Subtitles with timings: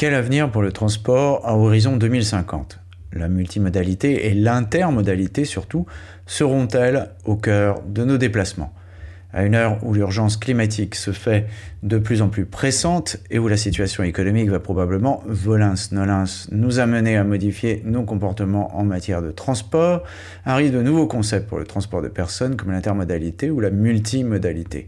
[0.00, 2.80] Quel avenir pour le transport à horizon 2050
[3.12, 5.84] La multimodalité et l'intermodalité surtout
[6.24, 8.72] seront-elles au cœur de nos déplacements?
[9.34, 11.48] À une heure où l'urgence climatique se fait
[11.82, 16.78] de plus en plus pressante et où la situation économique va probablement, volins nolins, nous
[16.78, 20.02] amener à modifier nos comportements en matière de transport,
[20.46, 24.86] arrivent de nouveaux concepts pour le transport de personnes comme l'intermodalité ou la multimodalité.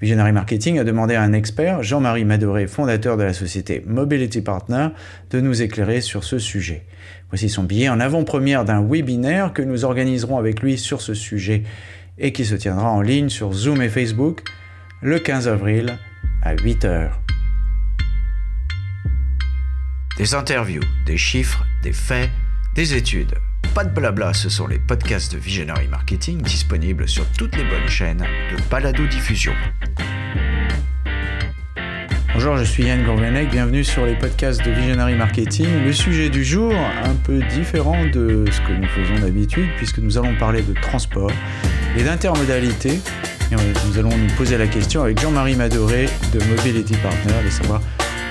[0.00, 4.88] Visionary Marketing a demandé à un expert, Jean-Marie Madoré, fondateur de la société Mobility Partner,
[5.30, 6.84] de nous éclairer sur ce sujet.
[7.30, 11.62] Voici son billet en avant-première d'un webinaire que nous organiserons avec lui sur ce sujet
[12.18, 14.42] et qui se tiendra en ligne sur Zoom et Facebook
[15.00, 15.98] le 15 avril
[16.42, 17.10] à 8h.
[20.18, 22.30] Des interviews, des chiffres, des faits,
[22.74, 23.34] des études.
[23.74, 27.88] Pas de blabla, ce sont les podcasts de Visionary Marketing disponibles sur toutes les bonnes
[27.88, 29.52] chaînes de balado diffusion.
[32.32, 35.66] Bonjour, je suis Yann Gourvenec, bienvenue sur les podcasts de Visionary Marketing.
[35.84, 40.18] Le sujet du jour, un peu différent de ce que nous faisons d'habitude, puisque nous
[40.18, 41.32] allons parler de transport
[41.96, 43.00] et d'intermodalité.
[43.50, 43.56] Et
[43.88, 47.80] nous allons nous poser la question avec Jean-Marie Madoré de Mobility Partner de savoir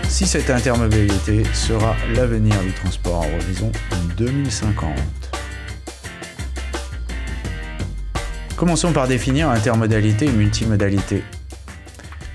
[0.08, 3.72] si cette intermodalité sera l'avenir du transport en horizon
[4.18, 5.23] 2050.
[8.64, 11.22] Commençons par définir intermodalité et multimodalité.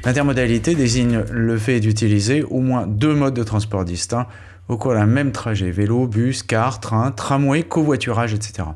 [0.04, 4.26] L'intermodalité désigne le fait d'utiliser au moins deux modes de transport distincts
[4.68, 8.68] au cours d'un même trajet, vélo, bus, car, train, tramway, covoiturage, etc.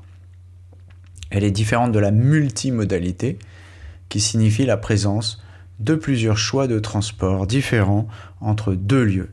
[1.29, 3.39] Elle est différente de la multimodalité,
[4.09, 5.45] qui signifie la présence
[5.79, 8.09] de plusieurs choix de transport différents
[8.41, 9.31] entre deux lieux.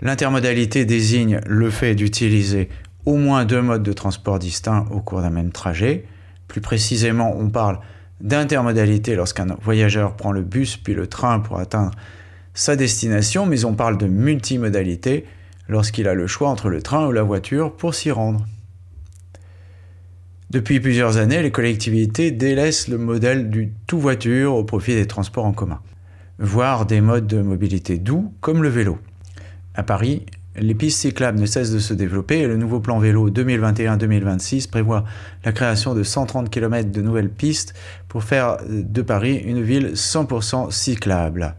[0.00, 2.68] L'intermodalité désigne le fait d'utiliser
[3.06, 6.04] au moins deux modes de transport distincts au cours d'un même trajet.
[6.50, 7.78] Plus précisément, on parle
[8.20, 11.92] d'intermodalité lorsqu'un voyageur prend le bus puis le train pour atteindre
[12.54, 15.26] sa destination, mais on parle de multimodalité
[15.68, 18.44] lorsqu'il a le choix entre le train ou la voiture pour s'y rendre.
[20.50, 25.46] Depuis plusieurs années, les collectivités délaissent le modèle du tout voiture au profit des transports
[25.46, 25.80] en commun,
[26.40, 28.98] voire des modes de mobilité doux comme le vélo.
[29.76, 33.30] À Paris, les pistes cyclables ne cessent de se développer et le nouveau plan vélo
[33.30, 35.04] 2021-2026 prévoit
[35.44, 37.74] la création de 130 km de nouvelles pistes
[38.08, 41.54] pour faire de Paris une ville 100% cyclable.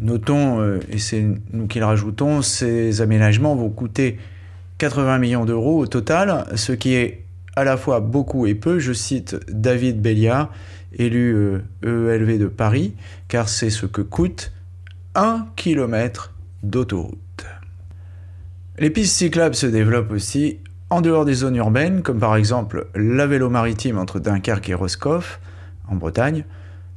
[0.00, 4.18] Notons, euh, et c'est nous qui le rajoutons, ces aménagements vont coûter
[4.78, 7.24] 80 millions d'euros au total, ce qui est
[7.56, 8.80] à la fois beaucoup et peu.
[8.80, 10.52] Je cite David Béliard,
[10.98, 12.94] élu EELV euh, de Paris,
[13.28, 14.52] car c'est ce que coûte
[15.14, 17.23] un kilomètre d'autoroute.
[18.76, 20.58] Les pistes cyclables se développent aussi
[20.90, 25.38] en dehors des zones urbaines, comme par exemple la vélo maritime entre Dunkerque et Roscoff,
[25.88, 26.44] en Bretagne,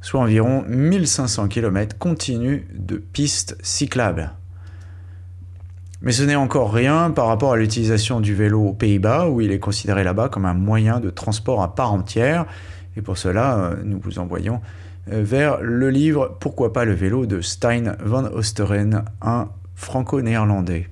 [0.00, 4.32] soit environ 1500 km continus de pistes cyclables.
[6.02, 9.52] Mais ce n'est encore rien par rapport à l'utilisation du vélo aux Pays-Bas, où il
[9.52, 12.46] est considéré là-bas comme un moyen de transport à part entière.
[12.96, 14.60] Et pour cela, euh, nous vous envoyons
[15.12, 20.88] euh, vers le livre Pourquoi pas le vélo de Stein van Osteren, un franco-néerlandais.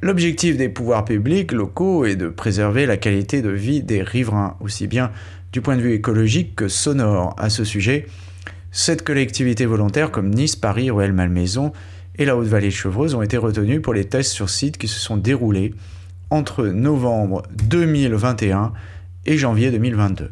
[0.00, 4.86] L'objectif des pouvoirs publics locaux est de préserver la qualité de vie des riverains, aussi
[4.86, 5.10] bien
[5.52, 7.34] du point de vue écologique que sonore.
[7.36, 8.06] À ce sujet,
[8.70, 11.72] sept collectivités volontaires comme Nice, Paris, Ruelle, Malmaison
[12.16, 15.00] et la Haute-Vallée de Chevreuse ont été retenues pour les tests sur site qui se
[15.00, 15.74] sont déroulés
[16.30, 18.72] entre novembre 2021
[19.26, 20.28] et janvier 2022.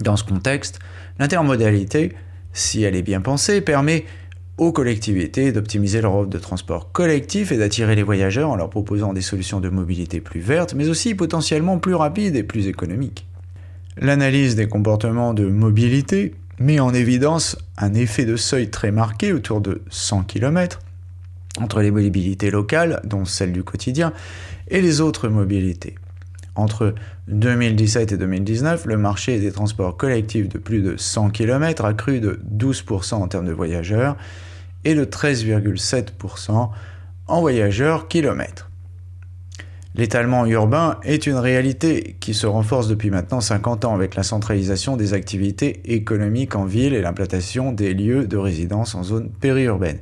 [0.00, 0.78] Dans ce contexte,
[1.18, 2.14] l'intermodalité,
[2.54, 4.06] si elle est bien pensée, permet
[4.56, 9.12] aux collectivités d'optimiser leur offre de transport collectif et d'attirer les voyageurs en leur proposant
[9.12, 13.26] des solutions de mobilité plus vertes, mais aussi potentiellement plus rapides et plus économiques.
[13.96, 19.60] L'analyse des comportements de mobilité met en évidence un effet de seuil très marqué autour
[19.60, 20.80] de 100 km
[21.60, 24.12] entre les mobilités locales, dont celle du quotidien,
[24.68, 25.94] et les autres mobilités.
[26.56, 26.94] Entre
[27.28, 32.20] 2017 et 2019, le marché des transports collectifs de plus de 100 km a cru
[32.20, 34.16] de 12% en termes de voyageurs
[34.84, 36.70] et de 13,7%
[37.26, 38.70] en voyageurs kilomètres.
[39.96, 44.96] L'étalement urbain est une réalité qui se renforce depuis maintenant 50 ans avec la centralisation
[44.96, 49.98] des activités économiques en ville et l'implantation des lieux de résidence en zone périurbaine.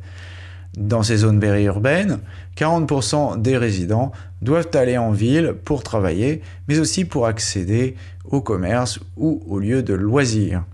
[0.77, 2.21] Dans ces zones périurbaines,
[2.57, 8.99] 40% des résidents doivent aller en ville pour travailler, mais aussi pour accéder au commerce
[9.17, 10.65] ou aux lieux de loisirs.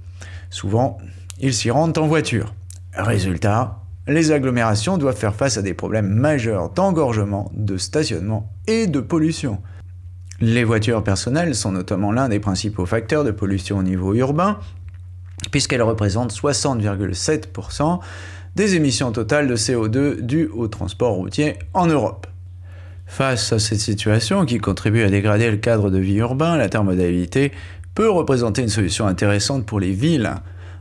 [0.50, 0.98] Souvent,
[1.40, 2.54] ils s'y rendent en voiture.
[2.94, 9.00] Résultat, les agglomérations doivent faire face à des problèmes majeurs d'engorgement, de stationnement et de
[9.00, 9.58] pollution.
[10.40, 14.58] Les voitures personnelles sont notamment l'un des principaux facteurs de pollution au niveau urbain,
[15.50, 17.98] puisqu'elles représentent 60,7%
[18.58, 22.26] des émissions totales de CO2 dues au transport routier en Europe.
[23.06, 27.52] Face à cette situation qui contribue à dégrader le cadre de vie urbain, l'intermodalité
[27.94, 30.34] peut représenter une solution intéressante pour les villes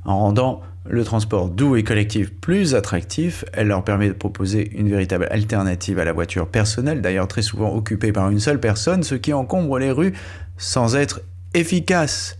[0.05, 3.45] en rendant le transport doux et collectif plus attractif.
[3.53, 7.75] Elle leur permet de proposer une véritable alternative à la voiture personnelle, d'ailleurs très souvent
[7.75, 10.13] occupée par une seule personne, ce qui encombre les rues
[10.57, 11.21] sans être
[11.53, 12.36] efficace.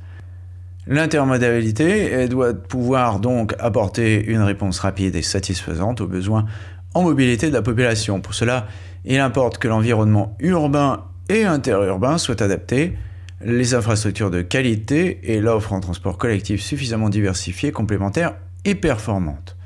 [0.87, 6.45] L'intermodalité doit pouvoir donc apporter une réponse rapide et satisfaisante aux besoins
[6.93, 8.21] en mobilité de la population.
[8.21, 8.67] Pour cela,
[9.03, 12.97] il importe que l'environnement urbain et interurbain soient adaptés,
[13.43, 18.35] les infrastructures de qualité et l'offre en transport collectif suffisamment diversifiée, complémentaire
[18.65, 19.57] et performante.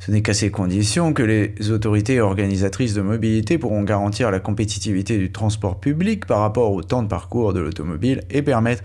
[0.00, 5.16] Ce n'est qu'à ces conditions que les autorités organisatrices de mobilité pourront garantir la compétitivité
[5.16, 8.82] du transport public par rapport au temps de parcours de l'automobile et permettre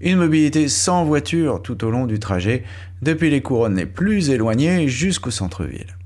[0.00, 2.64] une mobilité sans voiture tout au long du trajet,
[3.02, 5.96] depuis les couronnes les plus éloignées jusqu'au centre-ville.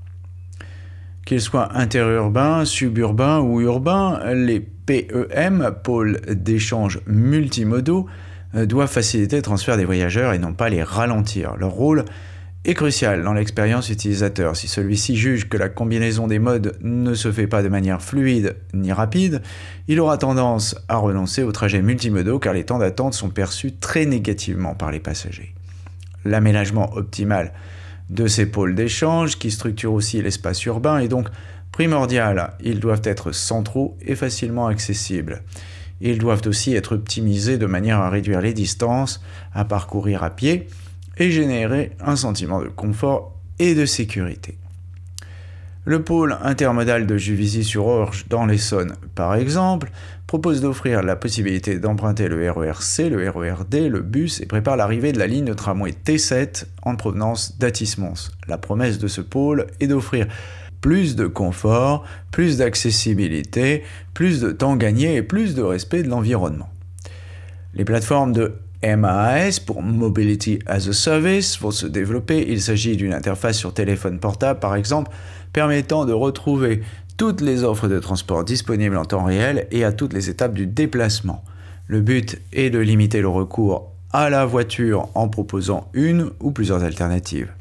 [1.25, 8.07] Qu'ils soient interurbains, suburbains ou urbains, les PEM, pôles d'échange multimodaux,
[8.55, 11.55] euh, doivent faciliter le transfert des voyageurs et non pas les ralentir.
[11.57, 12.05] Leur rôle
[12.63, 14.55] est crucial dans l'expérience utilisateur.
[14.55, 18.55] Si celui-ci juge que la combinaison des modes ne se fait pas de manière fluide
[18.73, 19.41] ni rapide,
[19.87, 24.05] il aura tendance à renoncer aux trajets multimodaux car les temps d'attente sont perçus très
[24.05, 25.55] négativement par les passagers.
[26.23, 27.51] L'aménagement optimal
[28.11, 31.29] de ces pôles d'échange qui structurent aussi l'espace urbain est donc
[31.71, 32.53] primordial.
[32.63, 35.41] Ils doivent être centraux et facilement accessibles.
[35.99, 39.23] Ils doivent aussi être optimisés de manière à réduire les distances
[39.53, 40.67] à parcourir à pied
[41.17, 44.57] et générer un sentiment de confort et de sécurité.
[45.83, 49.89] Le pôle intermodal de Juvisy-sur-Orge dans l'Essonne, par exemple,
[50.27, 55.17] propose d'offrir la possibilité d'emprunter le RERC, le RERD, le bus et prépare l'arrivée de
[55.17, 58.31] la ligne de tramway T7 en provenance d'Atis-Mons.
[58.47, 60.27] La promesse de ce pôle est d'offrir
[60.81, 66.69] plus de confort, plus d'accessibilité, plus de temps gagné et plus de respect de l'environnement.
[67.73, 72.45] Les plateformes de MAS pour Mobility as a Service vont se développer.
[72.49, 75.11] Il s'agit d'une interface sur téléphone portable par exemple
[75.53, 76.81] permettant de retrouver
[77.17, 80.65] toutes les offres de transport disponibles en temps réel et à toutes les étapes du
[80.65, 81.43] déplacement.
[81.85, 86.83] Le but est de limiter le recours à la voiture en proposant une ou plusieurs
[86.83, 87.51] alternatives.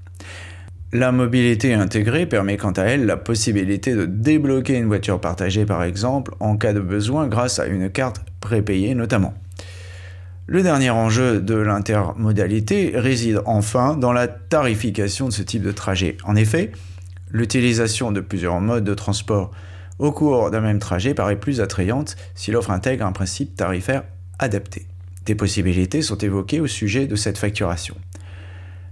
[0.92, 5.84] La mobilité intégrée permet quant à elle la possibilité de débloquer une voiture partagée par
[5.84, 9.34] exemple en cas de besoin grâce à une carte prépayée notamment.
[10.52, 16.16] Le dernier enjeu de l'intermodalité réside enfin dans la tarification de ce type de trajet.
[16.24, 16.72] En effet,
[17.30, 19.52] l'utilisation de plusieurs modes de transport
[20.00, 24.02] au cours d'un même trajet paraît plus attrayante si l'offre intègre un principe tarifaire
[24.40, 24.86] adapté.
[25.24, 27.94] Des possibilités sont évoquées au sujet de cette facturation.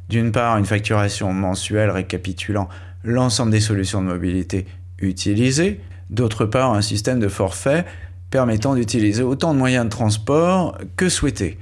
[0.09, 2.69] D'une part, une facturation mensuelle récapitulant
[3.03, 4.65] l'ensemble des solutions de mobilité
[5.01, 7.85] utilisées, d'autre part, un système de forfait
[8.31, 11.59] permettant d'utiliser autant de moyens de transport que souhaité.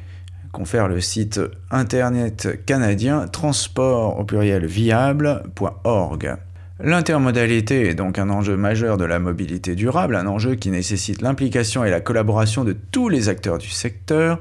[0.53, 1.41] Confère le site
[1.71, 6.37] internet canadien transport au pluriel viable.org.
[6.79, 11.85] L'intermodalité est donc un enjeu majeur de la mobilité durable, un enjeu qui nécessite l'implication
[11.85, 14.41] et la collaboration de tous les acteurs du secteur.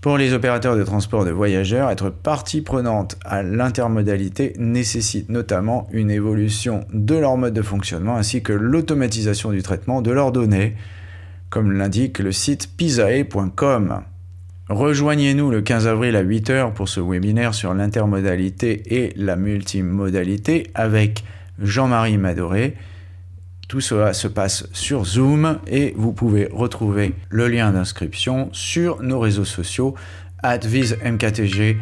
[0.00, 6.10] Pour les opérateurs de transport de voyageurs, être partie prenante à l'intermodalité nécessite notamment une
[6.10, 10.76] évolution de leur mode de fonctionnement ainsi que l'automatisation du traitement de leurs données,
[11.50, 14.02] comme l'indique le site pisae.com.
[14.68, 21.24] Rejoignez-nous le 15 avril à 8h pour ce webinaire sur l'intermodalité et la multimodalité avec
[21.58, 22.76] Jean-Marie Madoré.
[23.68, 29.18] Tout cela se passe sur Zoom et vous pouvez retrouver le lien d'inscription sur nos
[29.18, 29.96] réseaux sociaux
[30.42, 31.76] vismktg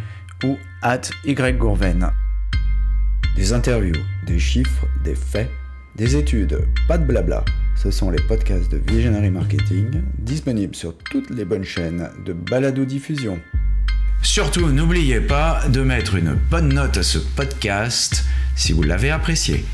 [0.44, 2.10] ou at ygourven.
[3.36, 5.50] Des interviews, des chiffres, des faits,
[5.94, 7.44] des études, pas de blabla.
[7.80, 13.38] Ce sont les podcasts de Visionary Marketing, disponibles sur toutes les bonnes chaînes de balado-diffusion.
[14.20, 18.24] Surtout, n'oubliez pas de mettre une bonne note à ce podcast
[18.56, 19.64] si vous l'avez apprécié.